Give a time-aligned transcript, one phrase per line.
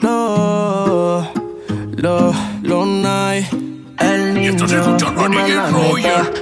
[0.00, 1.28] lo,
[1.96, 3.46] lo, lo, night.
[3.98, 4.66] El niño,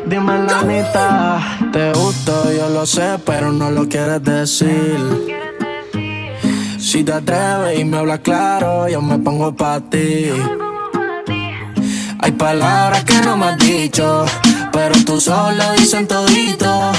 [0.07, 1.59] dime la.
[1.73, 4.97] Te gusto, yo lo sé, pero no lo quieres decir.
[6.79, 10.31] Si te atreves y me hablas claro, yo me pongo pa' ti.
[12.21, 14.25] Hay palabras que no me has dicho,
[14.73, 16.93] pero tú solo dicen todito.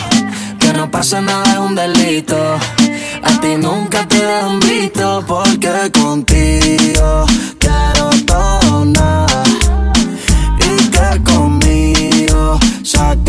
[0.60, 2.38] Que no pasa nada es un delito
[3.42, 7.26] ti nunca te han visto porque contigo
[7.58, 9.44] quiero todo nada.
[10.60, 13.29] Y que conmigo saca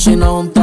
[0.00, 0.59] si no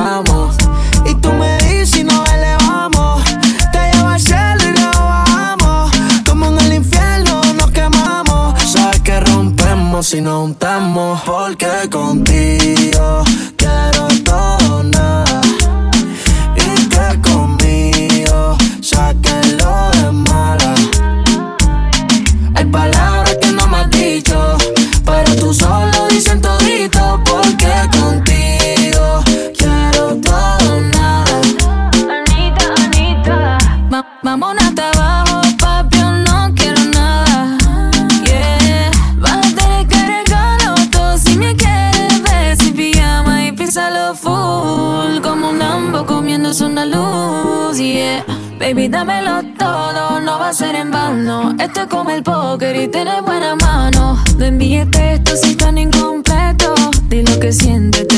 [52.77, 54.23] Baby, tienes buena mano.
[54.37, 56.75] De billetes, esto sí tan incompleto.
[57.09, 58.16] Di lo que sientes.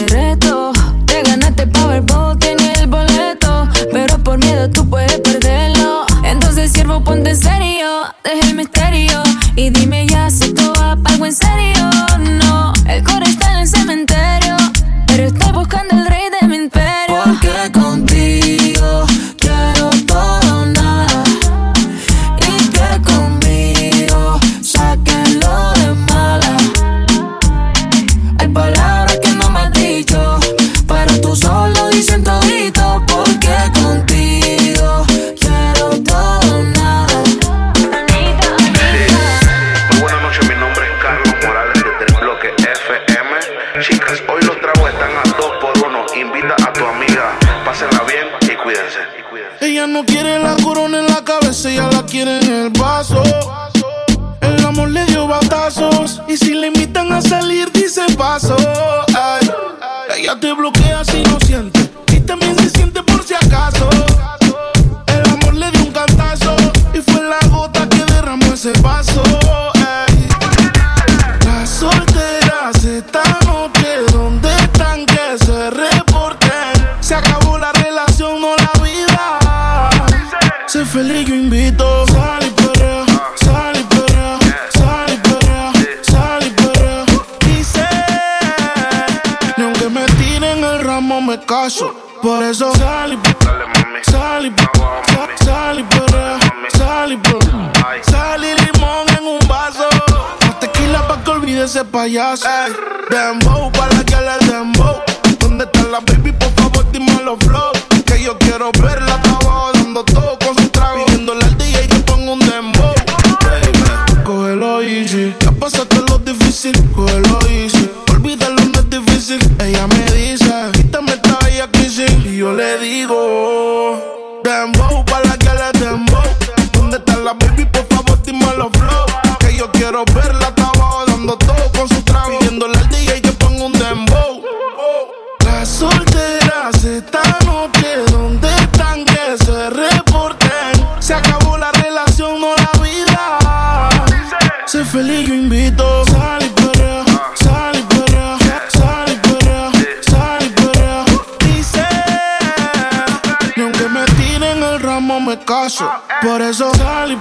[156.22, 157.16] Por eso sal y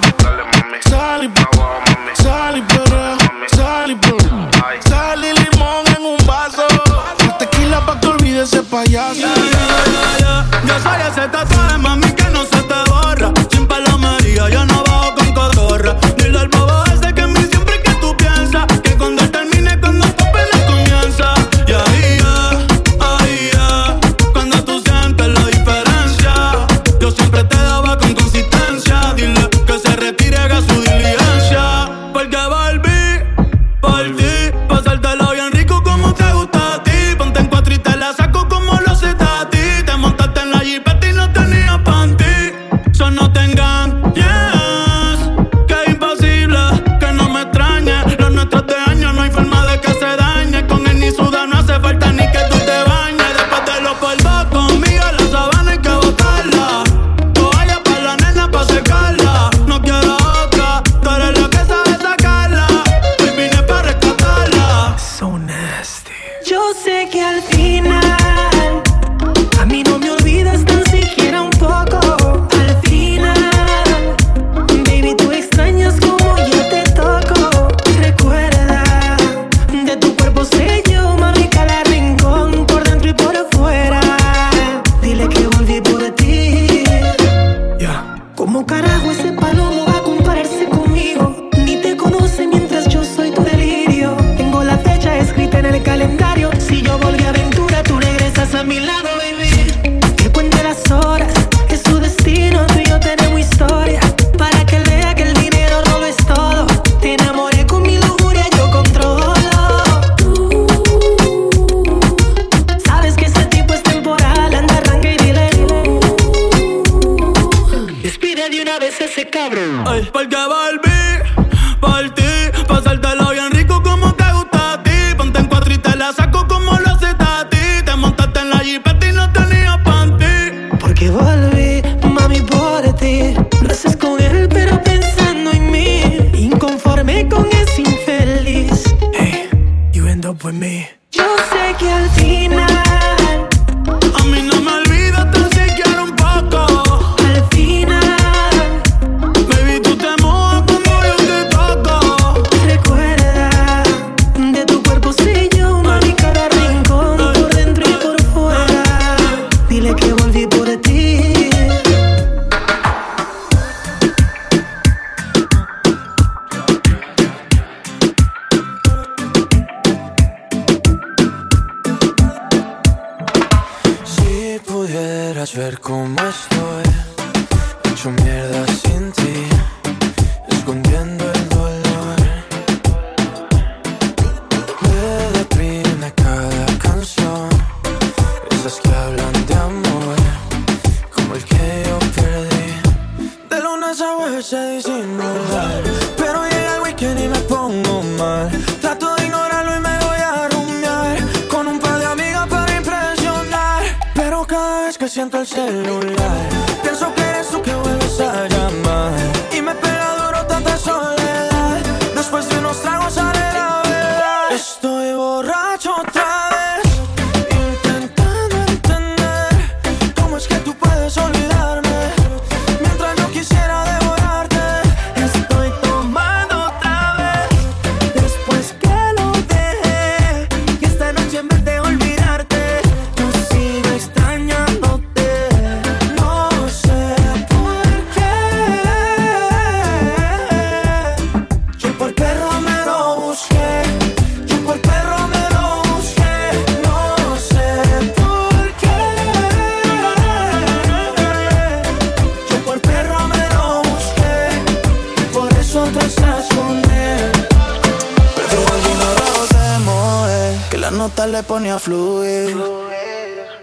[261.26, 262.56] le pone a fluir.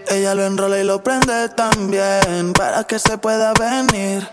[0.08, 4.28] Ella lo enrola y lo prende también para que se pueda venir.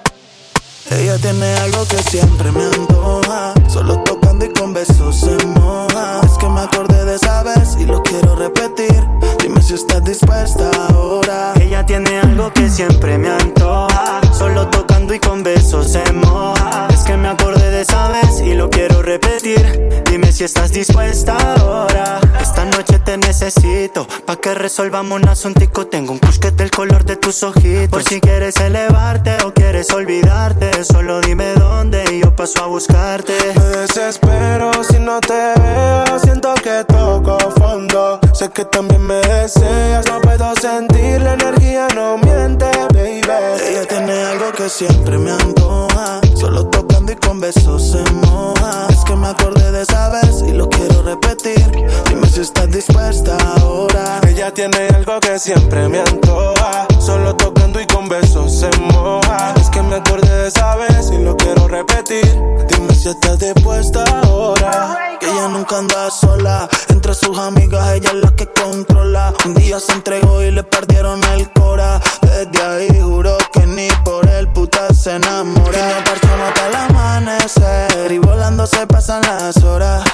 [0.91, 6.21] Ella tiene algo que siempre me antoja, solo tocando y con besos se moja.
[6.23, 9.03] Es que me acordé de esa vez y lo quiero repetir.
[9.41, 11.53] Dime si estás dispuesta ahora.
[11.59, 14.21] Ella tiene algo que siempre me antoja.
[14.33, 16.87] Solo tocando y con besos se moja.
[16.93, 20.03] Es que me acordé de esa vez y lo quiero repetir.
[20.09, 22.19] Dime si estás dispuesta ahora.
[22.41, 24.07] Esta noche te necesito.
[24.25, 25.87] Pa' que resolvamos un asuntico.
[25.87, 27.89] Tengo un push que es del color de tus ojitos.
[27.89, 30.72] Por si quieres elevarte o quieres olvidarte.
[30.81, 33.33] Solo dime dónde y yo paso a buscarte.
[33.55, 36.19] Me desespero si no te veo.
[36.19, 38.19] Siento que toco fondo.
[38.33, 40.05] Sé que también me deseas.
[40.07, 43.21] No puedo sentir la energía, no miente, baby.
[43.69, 46.19] Ella tiene algo que siempre me antoja.
[46.35, 48.87] Solo tocando y con besos se moja.
[48.89, 51.71] Es que me acordé de esa vez y lo quiero repetir.
[52.09, 54.19] Dime si estás dispuesta ahora.
[54.27, 56.87] Ella tiene algo que siempre me antoja.
[57.05, 59.53] Solo tocando y con besos se moja.
[59.60, 62.24] Es que me acordé de esa vez y lo quiero repetir.
[62.69, 65.17] Dime si estás dispuesta ahora.
[65.19, 66.69] Que ella nunca anda sola.
[66.88, 69.33] Entre sus amigas, ella es la que controla.
[69.43, 72.00] Un día se entregó y le perdieron el cora.
[72.22, 75.72] Desde ahí juró que ni por el puta se enamora.
[75.72, 78.12] Que no parchamos hasta el amanecer.
[78.13, 80.05] Y volando se pasan las horas.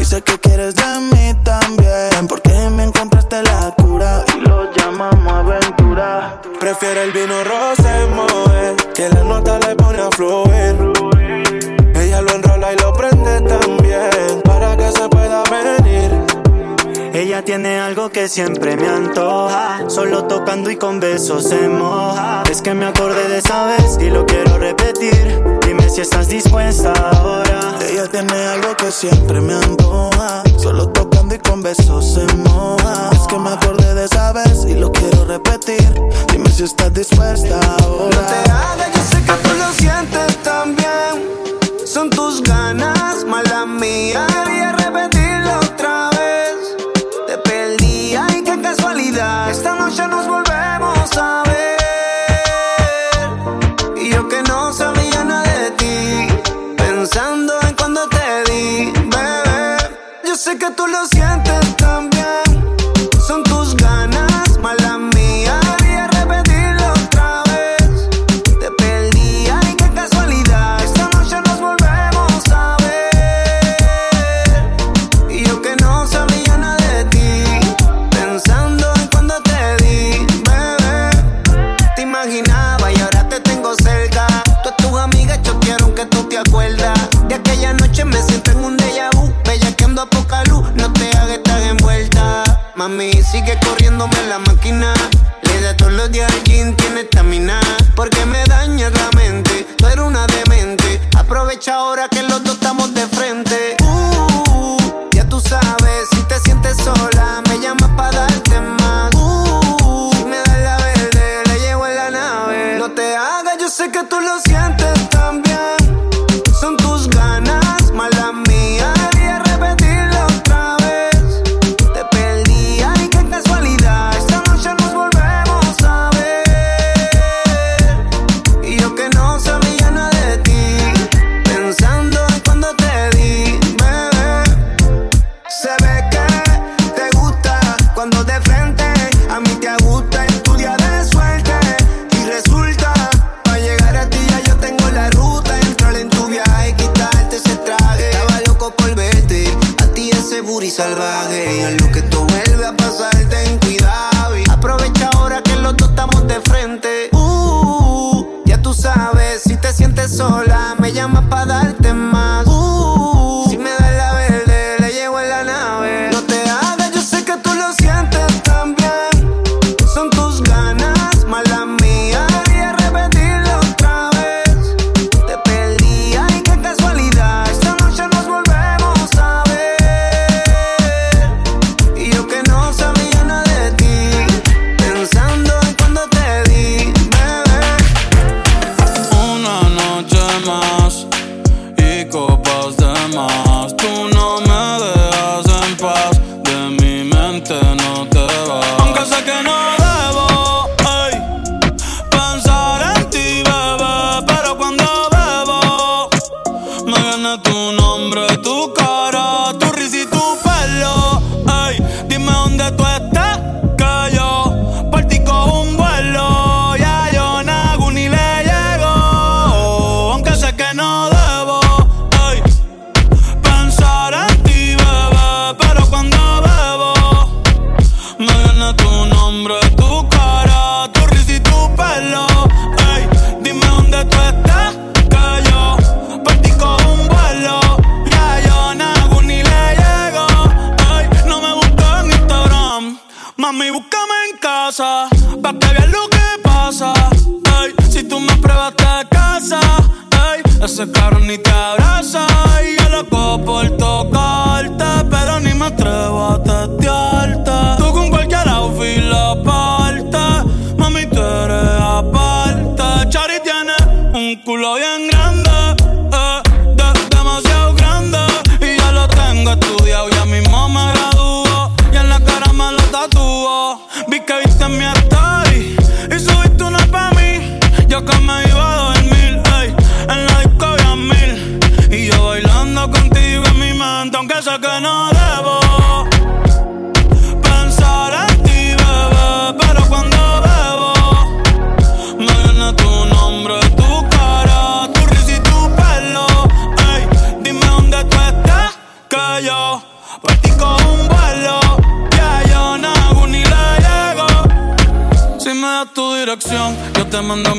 [0.00, 2.26] Y sé que quieres de mí también.
[2.28, 4.24] Porque me encontraste la cura.
[4.36, 6.40] Y lo llamamos aventura.
[6.58, 10.92] Prefiere el vino rosé, moe, que la nota le pone a fluir.
[11.94, 16.31] Ella lo enrola y lo prende también, para que se pueda venir.
[17.14, 19.84] Ella tiene algo que siempre me antoja.
[19.88, 22.42] Solo tocando y con besos se moja.
[22.50, 25.42] Es que me acordé de esa vez y lo quiero repetir.
[25.66, 27.78] Dime si estás dispuesta ahora.
[27.86, 30.42] Ella tiene algo que siempre me antoja.
[30.56, 33.10] Solo tocando y con besos se moja.
[33.12, 35.92] Es que me acordé de esa vez y lo quiero repetir.
[36.32, 38.16] Dime si estás dispuesta ahora.
[38.16, 41.32] No te hagas, yo sé que tú lo sientes también.
[41.84, 42.61] Son tus ganas,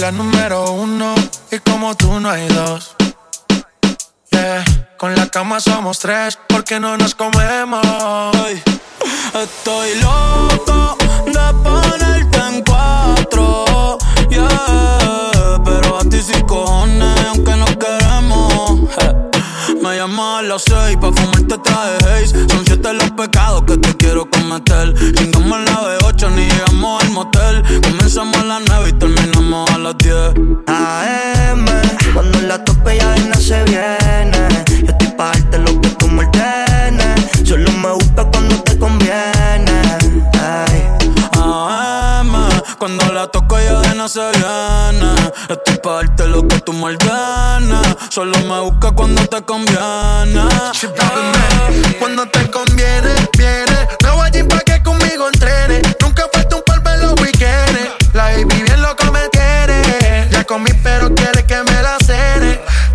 [0.00, 1.14] la número uno
[1.50, 2.96] y como tú no hay dos.
[4.30, 4.64] Yeah.
[4.96, 7.84] Con la cama somos tres porque no nos comemos.
[9.34, 13.98] Estoy loco de ponerte en cuatro.
[14.30, 15.60] Yeah.
[15.64, 18.90] Pero a ti sin cojones, aunque no queremos.
[18.98, 19.19] Eh
[20.00, 24.24] llamada a las seis pa' fumarte traje Haze Son siete los pecados que te quiero
[24.30, 24.94] cometer.
[24.94, 27.62] Llegamos a la B8 ni llegamos al motel.
[27.82, 30.16] Comenzamos a las nueve y terminamos a las 10
[30.66, 31.66] AM,
[32.14, 34.48] cuando la tope ya no se viene.
[34.84, 37.20] Yo estoy pa' darte lo que tú me ordenes.
[37.44, 39.82] Solo me gusta cuando te conviene.
[40.40, 40.88] Ay.
[41.34, 42.32] AM,
[42.78, 45.12] cuando la toco ella de no se viene.
[45.48, 47.96] Estoy pa' darte lo que tú mal ganas.
[48.08, 50.48] Solo me busca cuando te conviene.
[50.80, 51.98] Yeah.
[51.98, 53.88] Cuando te conviene, viene.
[54.02, 55.82] Me voy allí pa' que conmigo entrene.
[56.00, 57.90] Nunca falta un polvo en los weekendes.
[58.12, 60.28] La baby bien loco me tiene.
[60.30, 62.60] Ya comí pero quiere que me la cene.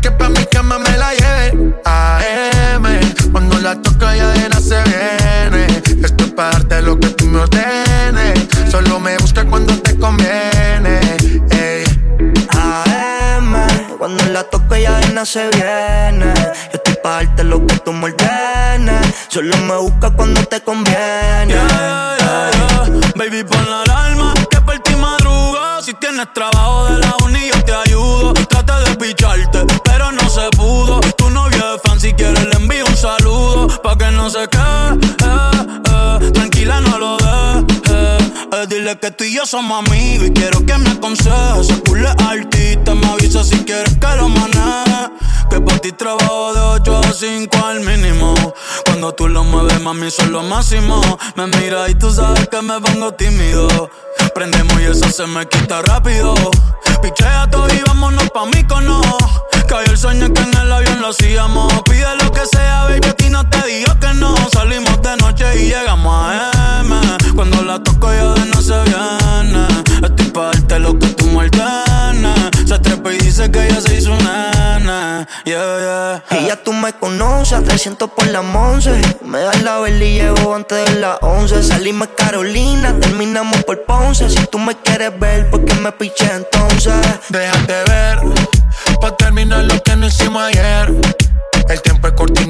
[0.00, 1.74] que pa' mi cama me la lleve.
[1.84, 2.84] AM,
[3.32, 5.66] cuando la toca ya de nada se viene.
[6.04, 8.46] Esto es para darte lo que tú me ordenes.
[8.70, 11.00] Solo me busca cuando te conviene.
[12.50, 13.54] AM,
[13.98, 16.32] cuando la toca ya de nada se viene.
[16.34, 19.14] Yo estoy para darte lo que tú me ordenes.
[19.28, 21.56] Solo me busca cuando te conviene.
[23.16, 25.82] Baby, pon la alarma que por ti madruga.
[25.82, 28.32] Si tienes trabajo de la uni, yo te ayudo.
[28.34, 29.77] Trate de picharte
[34.28, 36.30] no se quede, eh, eh.
[36.32, 38.32] tranquila no lo dejes.
[38.52, 41.66] Eh, dile que tú y yo somos amigos y quiero que me aconsejes.
[41.66, 45.10] Se artista, me avisa si quieres que lo maneje.
[45.48, 48.34] Que por ti trabajo de 8 a 5 al mínimo.
[48.84, 51.00] Cuando tú lo mueves, mami, son lo máximo.
[51.36, 53.90] Me mira y tú sabes que me pongo tímido.
[54.34, 56.34] Prendemos y eso se me quita rápido.
[57.02, 59.00] Pichea todo y vámonos pa' mí cono.
[59.68, 61.70] Cayó el sueño que en el avión lo hacíamos.
[61.82, 64.34] Pide lo que sea, baby, a ti no te digo que no.
[64.50, 66.98] Salimos de noche y llegamos a M.
[67.34, 69.66] Cuando la toco ya de no se viene.
[70.02, 71.50] Estoy pa' darte lo que tú me
[72.66, 75.28] Se trepa y dice que ella se hizo nana.
[75.44, 76.40] Yeah, yeah.
[76.40, 79.18] Y ya tú me conoces, 300 por la 11.
[79.26, 81.62] Me das la vela y llego antes de las 11.
[81.62, 84.30] Salimos Carolina, terminamos por Ponce.
[84.30, 86.94] Si tú me quieres ver, ¿por qué me piché entonces?
[87.28, 88.37] Déjate ver
[89.08, 90.92] Pa' terminar lo que no hicimos ayer.
[91.70, 92.42] El tiempo es corto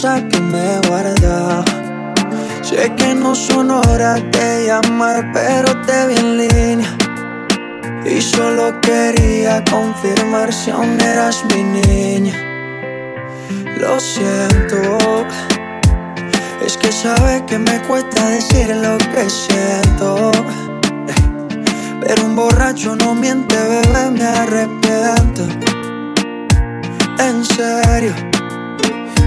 [0.00, 1.64] que me he guardado.
[2.62, 6.96] Sé que no son horas de llamar, pero te vi en línea.
[8.04, 12.32] Y solo quería confirmar si aún eras mi niña.
[13.80, 15.26] Lo siento,
[16.64, 20.30] es que sabe que me cuesta decir lo que siento.
[22.02, 25.42] Pero un borracho no miente, bebé, me arrepiento.
[27.18, 28.27] En serio,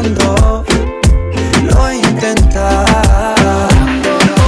[0.00, 0.64] cuando
[1.64, 2.84] lo intenta.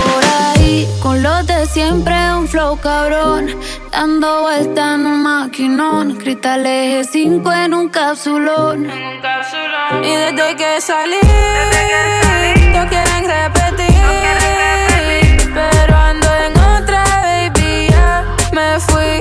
[0.04, 3.48] Por ahí, con los de siempre, un flow cabrón.
[3.90, 6.14] Dando vuelta en un maquinón.
[6.18, 8.88] Cristales 5 en un capsulón.
[8.88, 10.04] En un capsulón.
[10.04, 13.96] Y desde que salí, desde que salí no quieren repetir.
[14.06, 15.52] No quieren repetir.
[15.52, 19.20] Pero ando en otra, baby, ya me fui.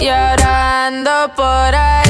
[0.00, 2.05] Llorando por ahí.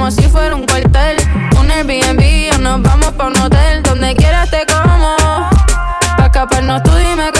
[0.00, 1.18] como si fuera un cuartel.
[1.58, 3.82] Un Airbnb o nos vamos pa' un hotel.
[3.82, 5.14] Donde quieras te como.
[6.16, 7.39] Pa' escaparnos tú dime que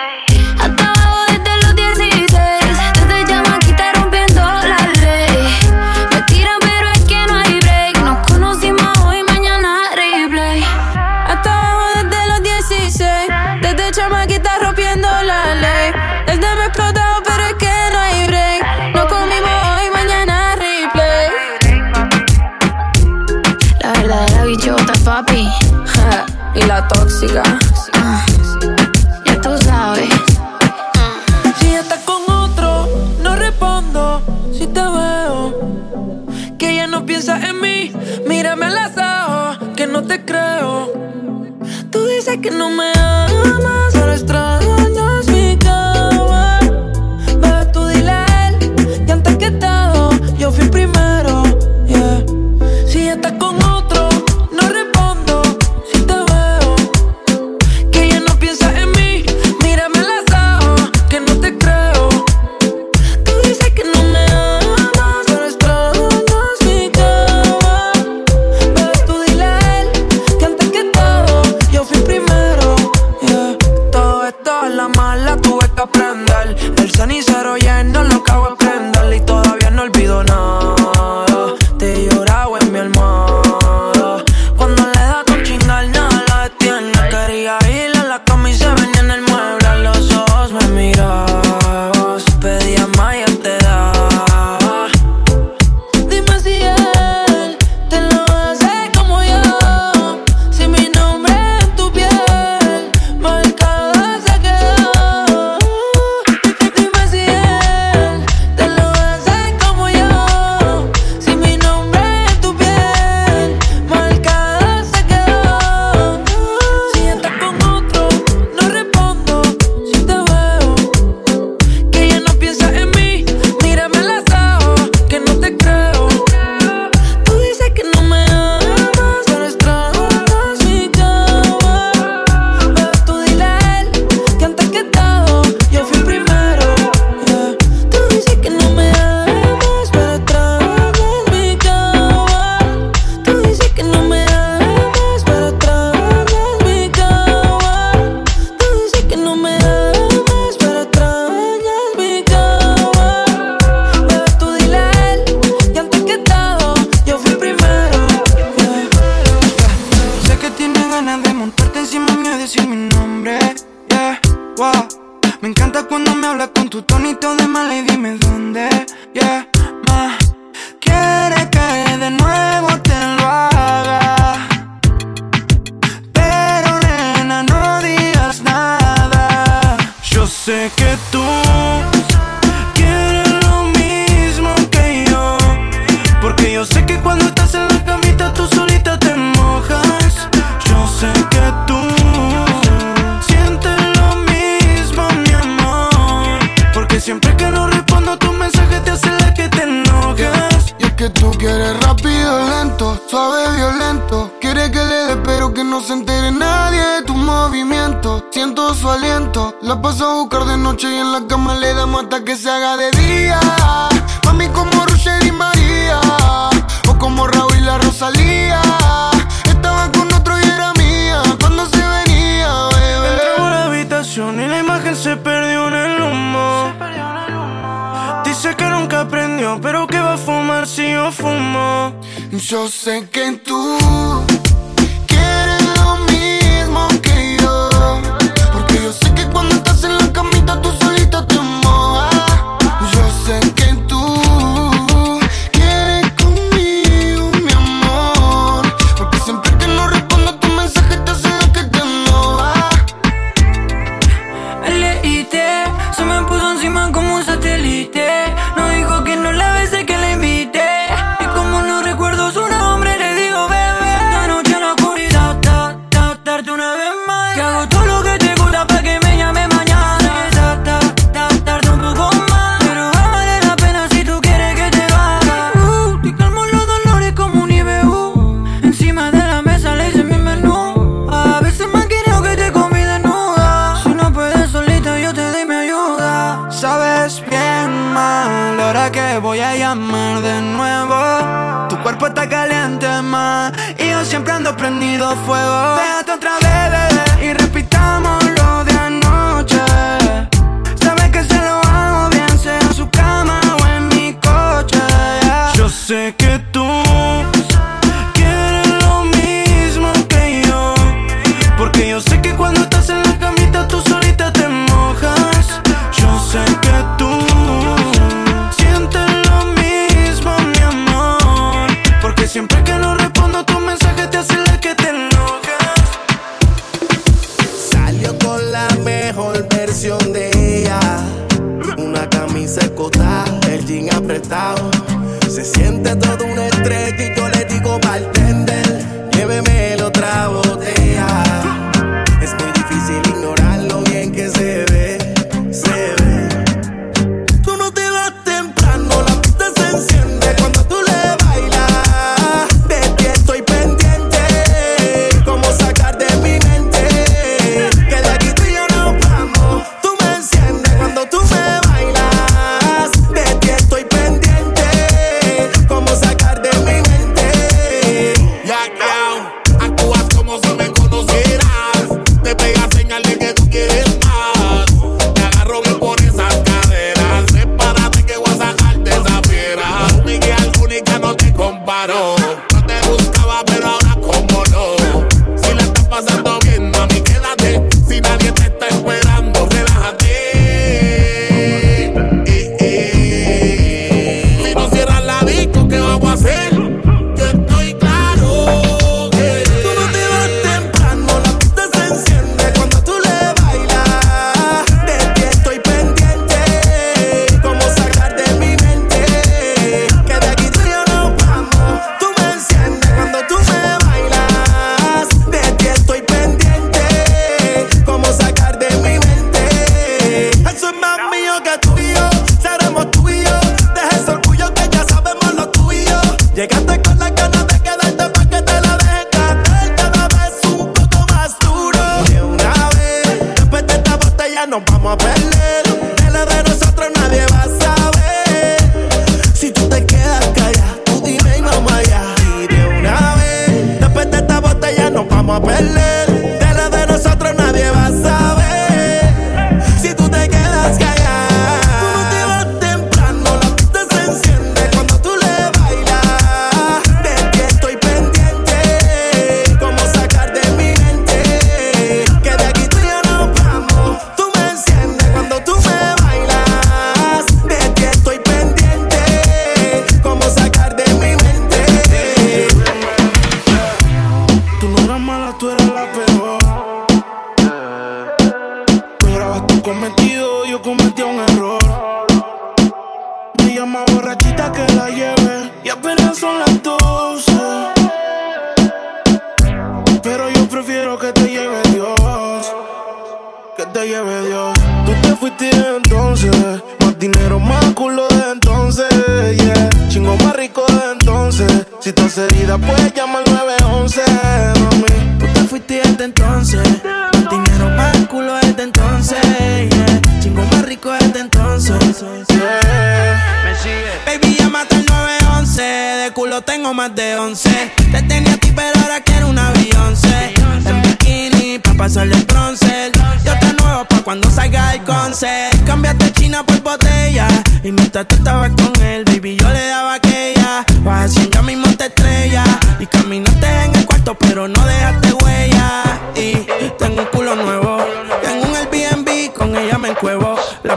[27.21, 27.60] cigar.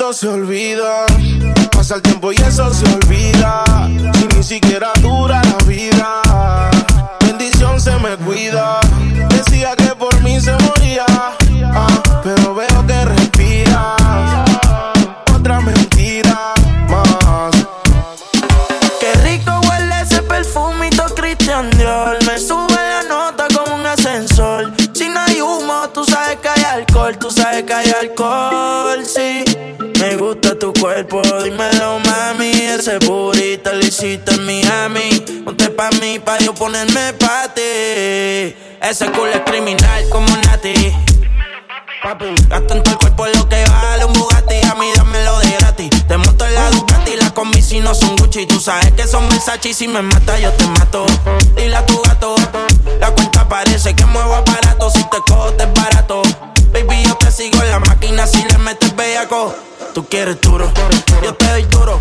[0.00, 1.04] Se olvida.
[1.70, 3.62] Pasa el tiempo y eso se olvida.
[3.88, 6.70] Y ni siquiera dura la vida.
[7.20, 8.80] Bendición se me cuida.
[9.28, 9.79] Decía que
[30.80, 32.50] cuerpo, dímelo mami.
[32.50, 35.20] Ese burrito lo hiciste en Miami.
[35.44, 38.54] Ponte pa' mí, pa' yo ponerme pa' ti.
[38.80, 40.94] Ese culo es criminal como Nati.
[42.48, 44.56] Gasto en todo el cuerpo lo que vale un Bugatti.
[44.66, 45.90] A mí dámelo de gratis.
[46.08, 48.46] Te monto en la Ducati, las combi si no son Gucci.
[48.46, 51.04] Tú sabes que son Versace y si me mata yo te mato.
[51.56, 52.34] Dile a tu gato,
[52.98, 54.90] la cuenta parece que muevo aparato.
[54.90, 56.22] Si te cojo te es barato.
[56.72, 59.54] Baby, yo te sigo en la máquina si le metes bellaco.
[59.94, 60.70] Tú quieres duro,
[61.22, 62.00] yo te doy duro.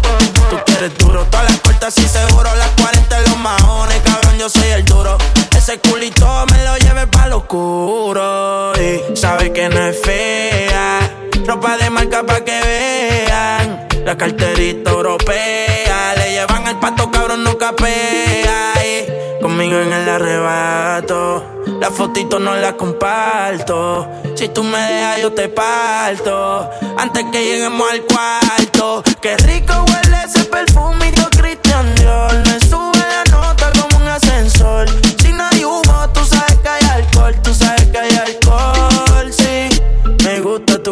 [0.50, 2.54] Tú quieres duro, todas las puertas y seguro.
[2.56, 5.18] Las 40 los maones, cabrón, yo soy el duro.
[5.58, 8.74] Ese culito me lo lleve pa' lo oscuro.
[8.76, 11.09] Y sabe que no es fea.
[11.46, 13.88] Ropa de marca pa' que vean.
[14.06, 16.14] La carterita europea.
[16.16, 18.74] Le llevan el pato, cabrón, no capea.
[18.86, 21.44] Y conmigo en el arrebato.
[21.80, 24.08] La fotito no la comparto.
[24.36, 26.70] Si tú me dejas, yo te parto.
[26.98, 29.04] Antes que lleguemos al cuarto.
[29.22, 32.34] Qué rico huele ese perfumito Christian Dior.
[32.48, 34.88] Me sube la nota como un ascensor.
[35.22, 37.36] Si no hay humo, tú sabes que hay alcohol.
[37.44, 38.79] Tú sabes que hay alcohol,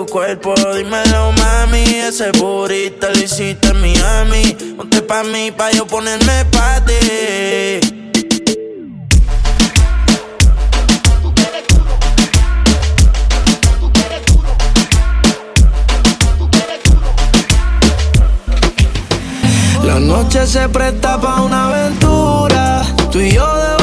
[0.08, 1.84] cuerpo, dímelo mami.
[1.84, 4.56] Ese burrito lo hiciste en Miami.
[4.76, 7.80] Ponte pa' mí, pa' yo ponerme pa' ti.
[19.84, 22.84] La noche se presta pa' una aventura.
[23.12, 23.77] Tú y yo de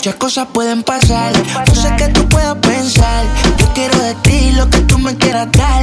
[0.00, 1.30] Muchas cosas pueden pasar.
[1.68, 3.22] No sé qué tú puedas pensar.
[3.58, 5.79] Yo quiero de ti lo que tú me quieras dar.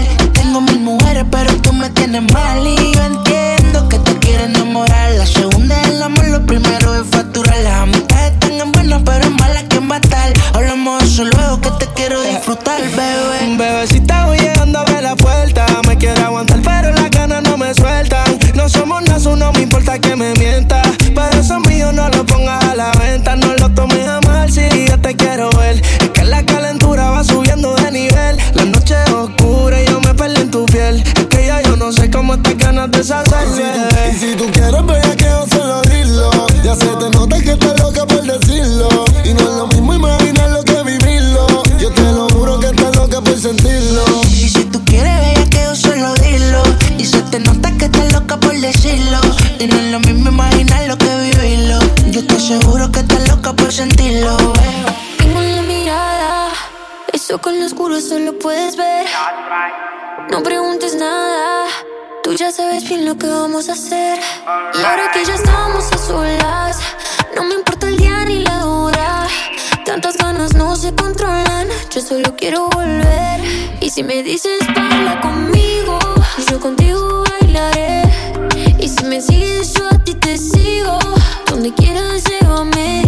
[64.48, 66.80] Y ahora que ya estamos a solas,
[67.36, 69.28] no me importa el día ni la hora.
[69.86, 73.42] Tantas ganas no se controlan, yo solo quiero volver.
[73.82, 76.00] Y si me dices baila conmigo,
[76.50, 78.04] yo contigo bailaré.
[78.80, 80.98] Y si me sigues, yo a ti te sigo.
[81.48, 83.07] Donde quieras, llévame.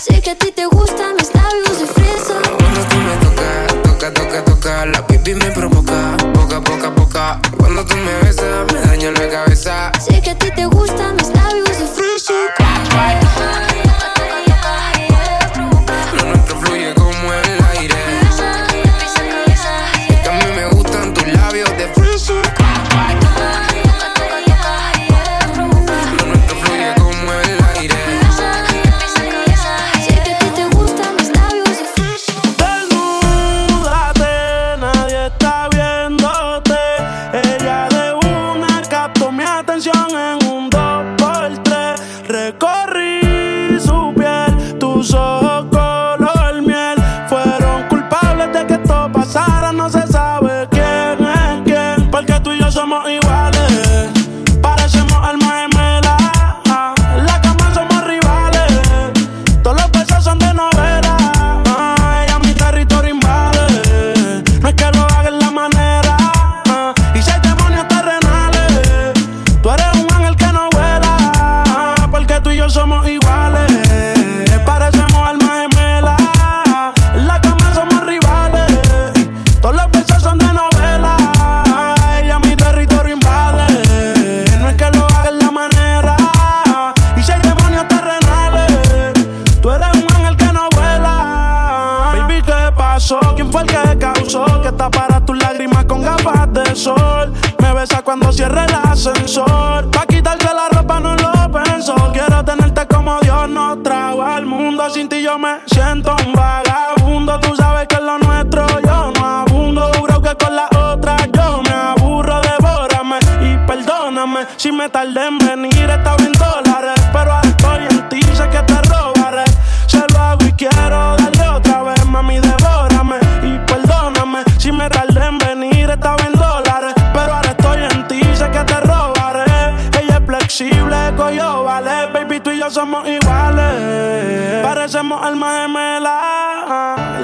[0.00, 2.34] Sé que a ti te gustan mis labios de fresa.
[2.56, 6.16] Cuando tú me tocas, toca, toca, toca, la pipi me provoca.
[6.34, 7.40] Poca, poca, poca.
[7.56, 9.90] Cuando tú me besas, me daño la cabeza.
[9.98, 11.15] Sé que a ti te gustan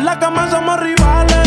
[0.04, 1.41] la cama somos rivales.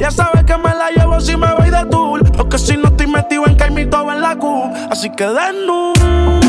[0.00, 2.22] Ella sabe que me la llevo si me voy de tour.
[2.32, 4.72] Porque si no estoy metido en caimito en la Q.
[4.90, 6.39] Así que desnudo.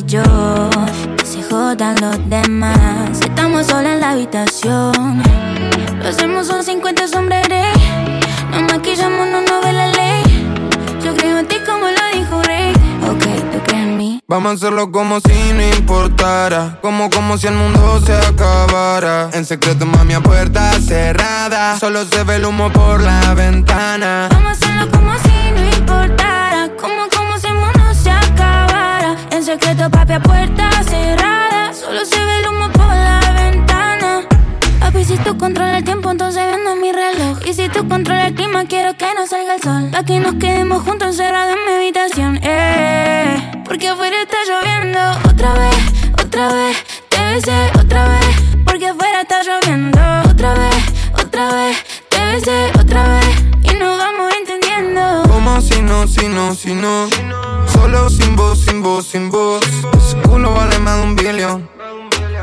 [0.00, 0.22] Y yo.
[1.16, 3.20] Que se jodan los demás.
[3.20, 5.22] Estamos solos en la habitación.
[6.02, 7.46] Lo hacemos son 50 sombras.
[8.50, 10.22] Nos maquillamos, no nos ve la ley.
[11.04, 12.72] Yo creo en ti como lo dijo Rey.
[13.10, 14.20] Ok, tú crees en mí.
[14.26, 16.78] Vamos a hacerlo como si no importara.
[16.82, 19.30] Como, como si el mundo se acabara.
[19.32, 21.78] En secreto, mami, a puerta cerrada.
[21.78, 24.28] Solo se ve el humo por la ventana.
[24.30, 26.19] Vamos a hacerlo como si no importara.
[29.70, 31.72] Secreto, papi, a puerta cerrada.
[31.72, 34.20] Solo se ve el humo por la ventana.
[34.80, 37.38] Papi, si tú controlas el tiempo, entonces vendo mi reloj.
[37.46, 39.88] Y si tú controlas el clima, quiero que no salga el sol.
[39.92, 42.40] Pa' que nos quedemos juntos encerrados en mi habitación.
[42.42, 45.00] Eh, porque afuera está lloviendo.
[45.30, 45.76] Otra vez,
[46.24, 46.76] otra vez,
[47.08, 48.26] te besé otra vez.
[48.64, 50.00] Porque afuera está lloviendo.
[50.30, 50.76] Otra vez,
[51.14, 51.76] otra vez,
[52.08, 53.29] te besé otra vez.
[56.00, 57.08] No, si no, si no.
[57.66, 59.60] Solo sin voz, sin voz, sin voz.
[59.98, 61.68] Ese culo vale más de un billón.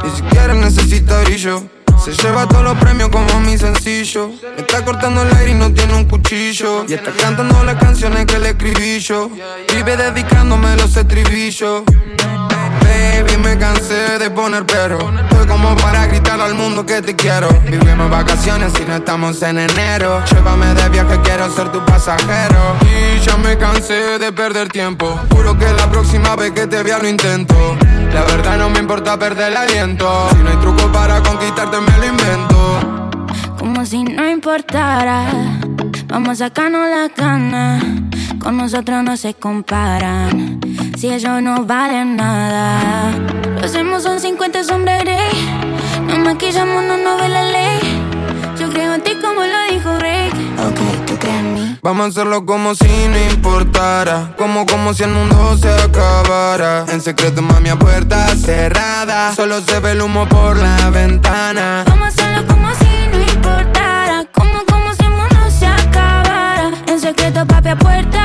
[0.03, 1.63] Ni siquiera necesita brillo.
[2.03, 4.29] Se lleva todos los premios como mi sencillo.
[4.55, 6.85] Me está cortando el aire y no tiene un cuchillo.
[6.87, 9.29] Y está cantando las canciones que le escribí yo.
[9.73, 11.83] Vive dedicándome los estribillos.
[12.81, 14.97] Baby, me cansé de poner pero.
[14.97, 17.49] Estoy como para gritar al mundo que te quiero.
[17.65, 20.23] Vivimos vacaciones y no estamos en enero.
[20.25, 22.75] Llévame de viaje, quiero ser tu pasajero.
[22.83, 25.19] Y ya me cansé de perder tiempo.
[25.31, 27.55] Juro que la próxima vez que te vea lo intento.
[28.13, 30.29] La verdad no me importa perder el aliento.
[30.31, 33.17] Si no hay truco para conquistarte, me lo invento.
[33.59, 35.25] Como si no importara.
[36.07, 37.79] Vamos a sacarnos la cana.
[38.47, 40.61] Con nosotros no se comparan.
[40.97, 43.11] Si ellos no valen nada.
[43.59, 45.33] Lo hacemos son 50 sombras grey.
[46.07, 47.79] Nos maquillamos, no nos ve la ley.
[48.57, 50.33] Yo creo en ti como lo dijo Rick.
[50.65, 51.77] Ok, tú crees en mí.
[51.81, 54.33] Vamos a hacerlo como si no importara.
[54.37, 56.85] Como, como si el mundo se acabara.
[56.87, 59.35] En secreto, mami, a puerta cerrada.
[59.35, 61.83] Solo se ve el humo por la ventana.
[61.85, 64.23] Vamos a hacerlo como si no importara.
[64.31, 66.71] Como, como si el mundo se acabara.
[66.87, 68.16] En secreto, papi, a puerta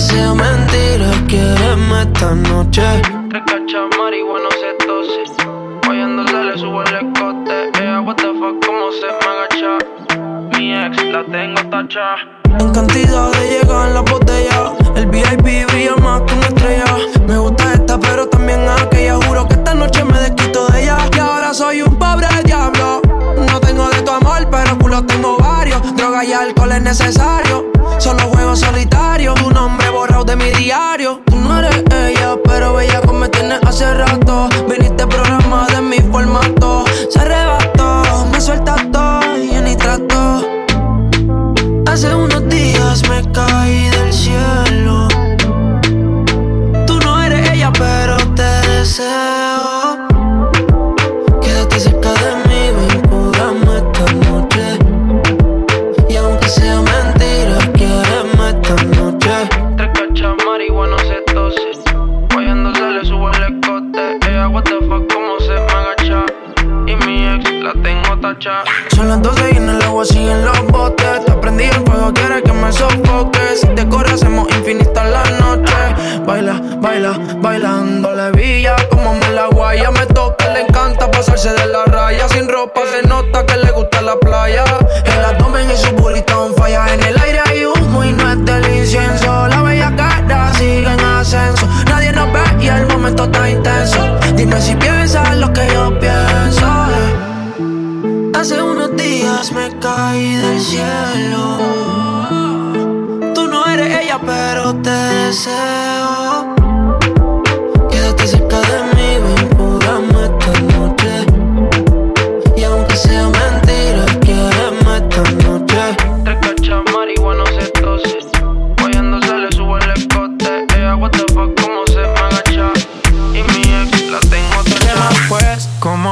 [0.00, 3.19] sea mentira, quieresme esta noche.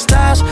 [0.00, 0.42] estás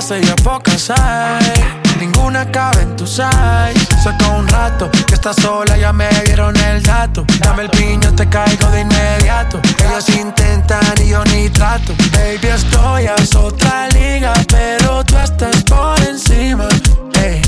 [0.00, 1.52] casa y a pocas hay.
[2.00, 3.86] Ninguna cabe en tu size.
[4.02, 7.24] Saca un rato que estás sola, ya me dieron el dato.
[7.40, 9.60] Dame el piño, te caigo de inmediato.
[9.84, 11.92] Ellos intentan y yo ni trato.
[12.12, 16.68] Baby, estoy a otra liga, pero tú estás por encima.
[17.14, 17.42] Hey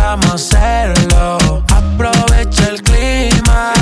[0.00, 1.62] vamos a hacerlo.
[1.68, 3.72] Aprovecha el clima.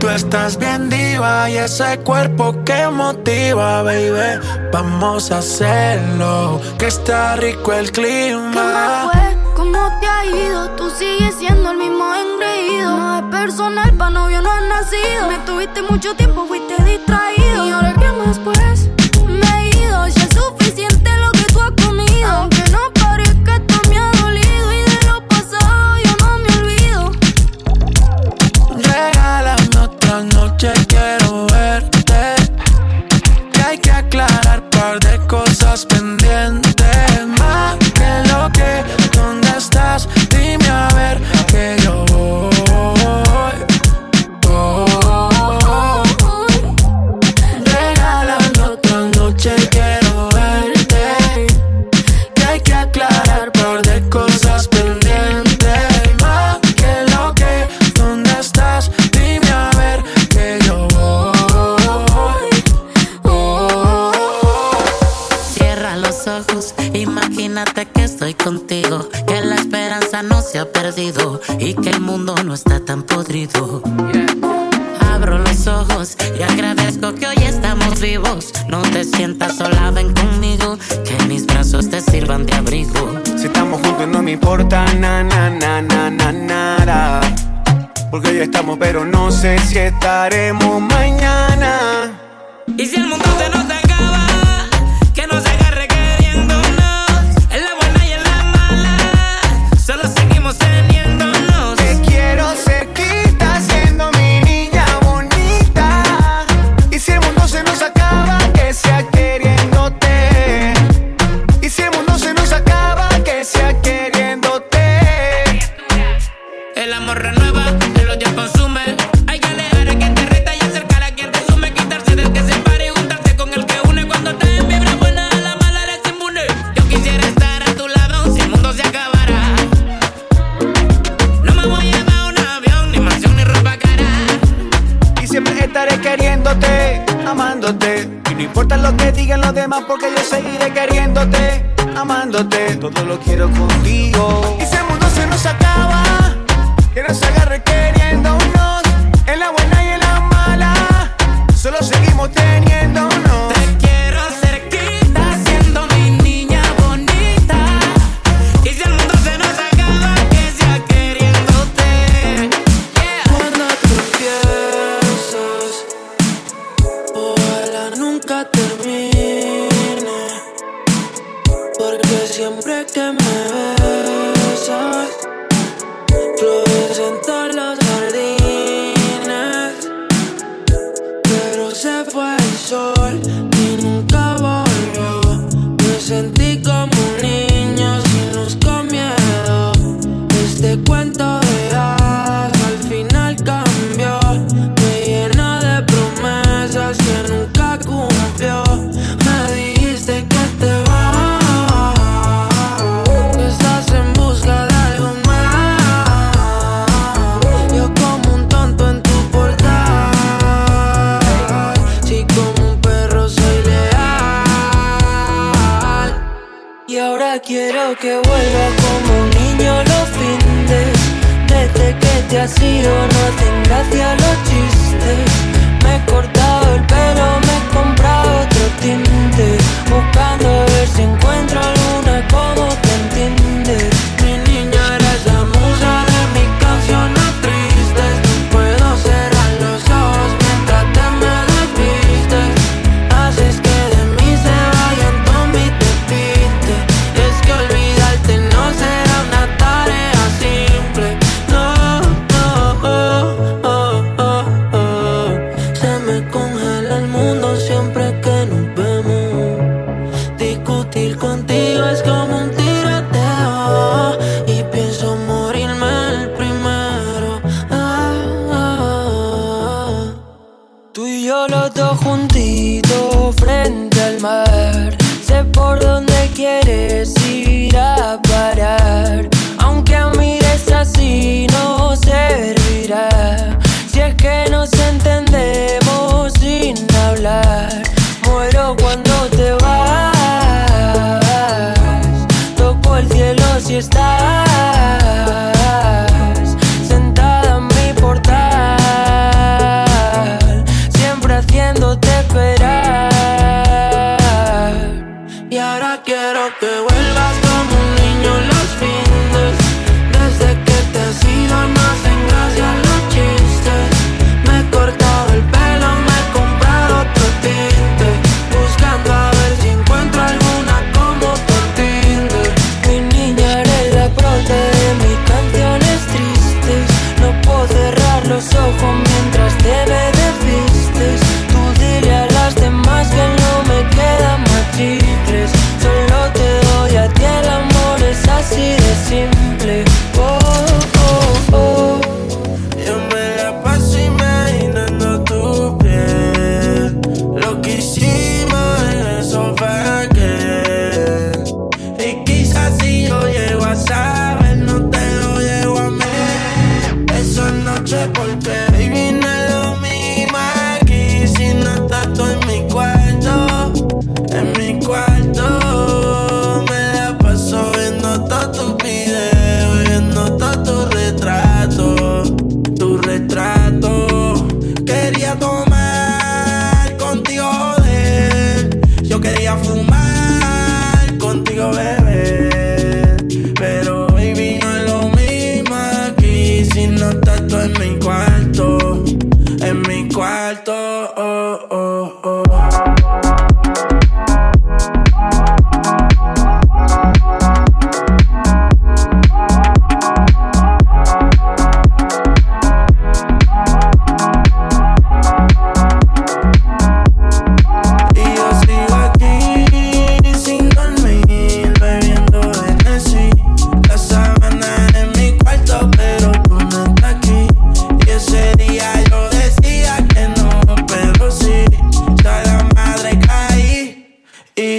[0.00, 4.40] Tú estás bien diva y ese cuerpo que motiva, baby.
[4.72, 9.10] Vamos a hacerlo, que está rico el clima.
[9.12, 9.54] ¿Qué fue?
[9.56, 10.70] ¿Cómo te ha ido?
[10.76, 12.96] Tú sigues siendo el mismo engreído.
[12.96, 15.28] No es personal, pa' novio no has nacido.
[15.28, 17.97] Me tuviste mucho tiempo, fuiste distraído.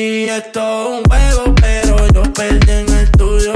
[0.09, 3.53] aquí esto es un juego, pero yo perdí en el tuyo.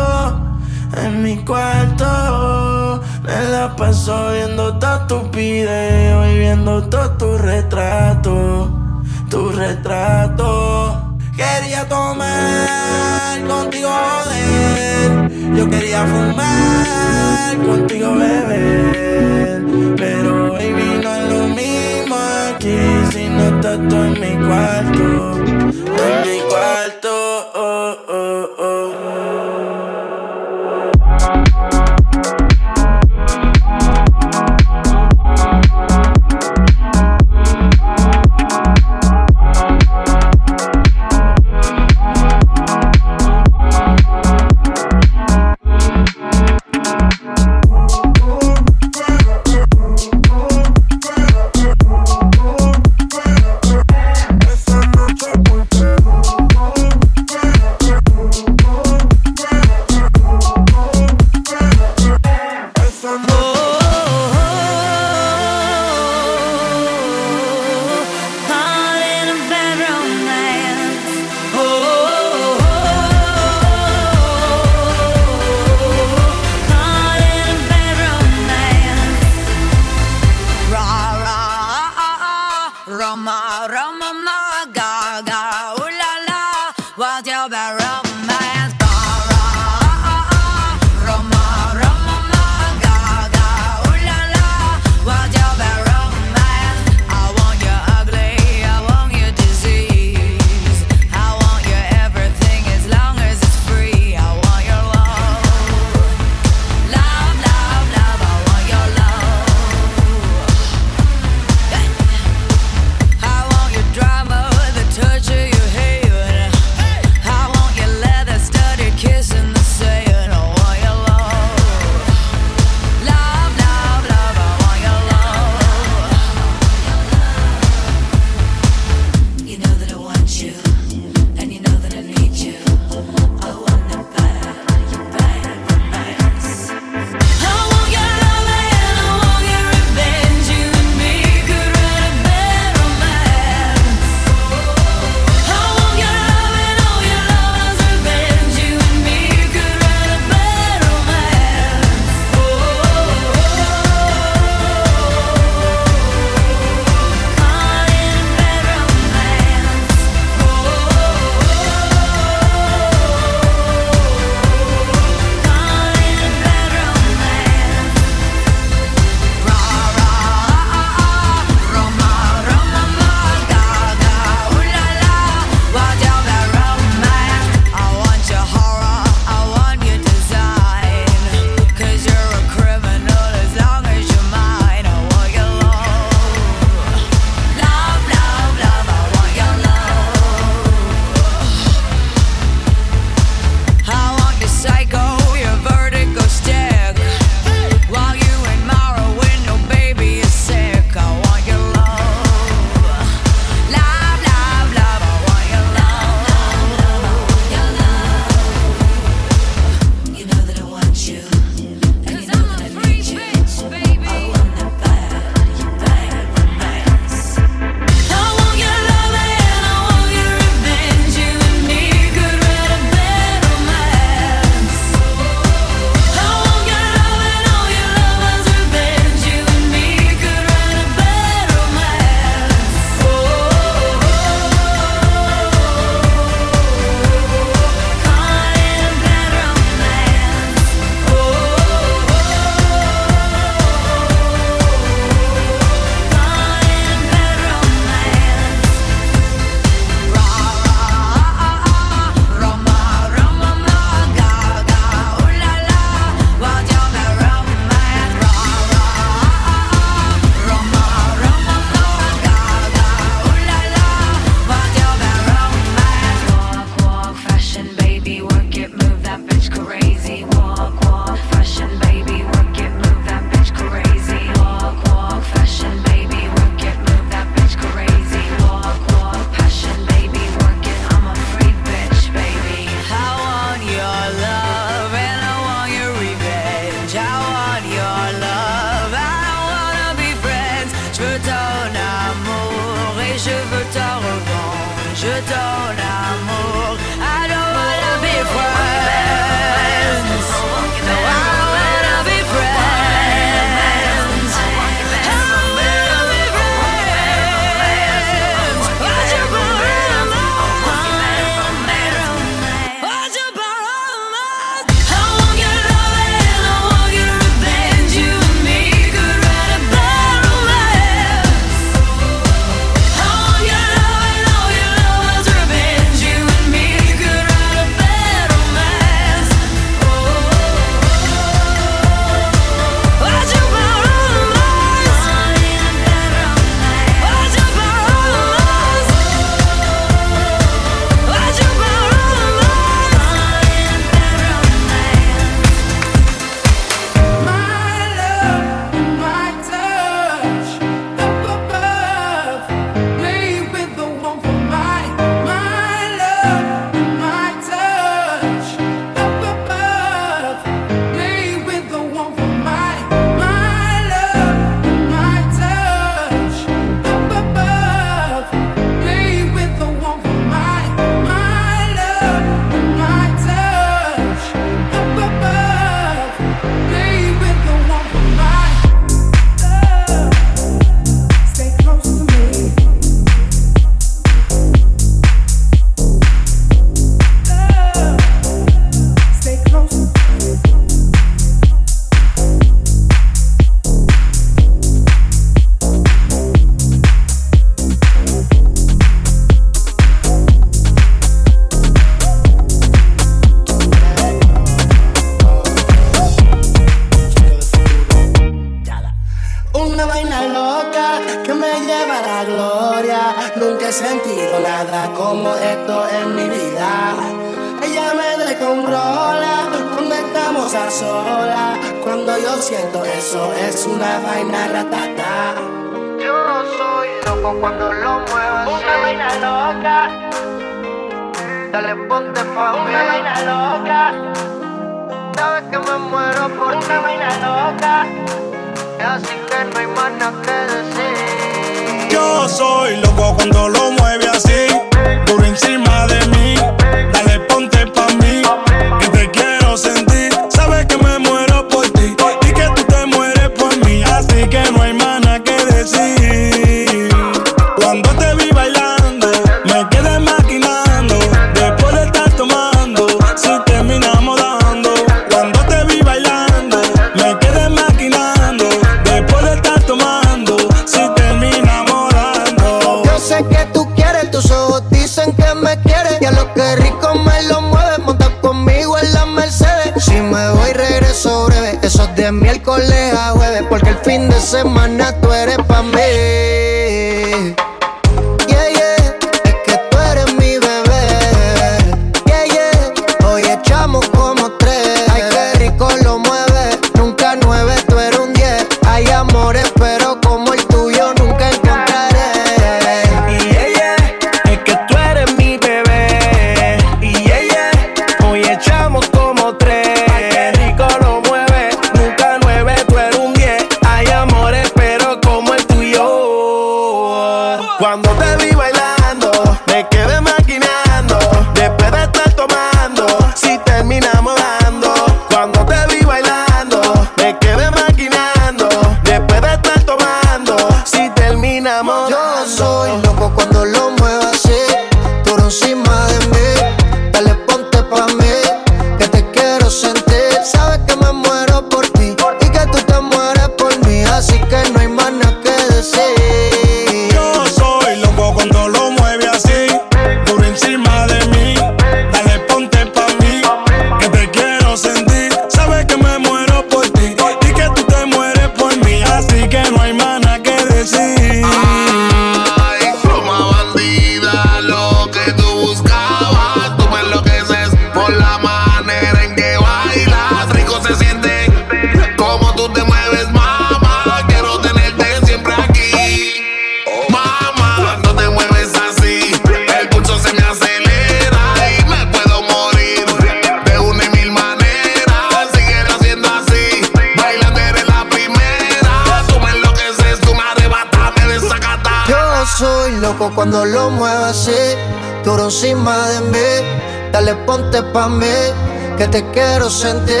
[599.51, 600.00] Te quiero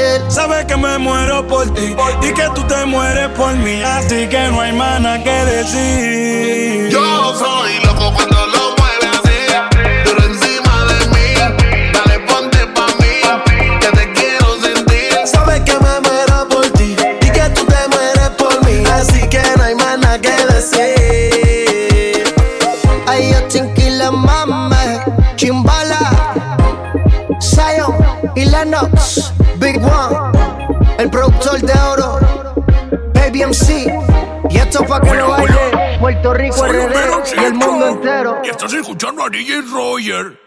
[38.65, 40.40] estás escuchando a DJ Roger.